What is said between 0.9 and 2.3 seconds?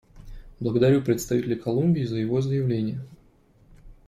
представителя Колумбии за